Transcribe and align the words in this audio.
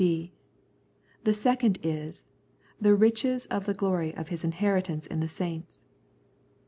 {b) 0.01 0.31
The 1.25 1.33
second 1.35 1.77
is" 1.83 2.25
The 2.81 2.95
riches 2.95 3.45
of 3.51 3.67
the 3.67 3.75
glory 3.75 4.15
of 4.15 4.29
His 4.29 4.43
inheritance 4.43 5.05
in 5.05 5.19
the 5.19 5.29
saints." 5.29 5.83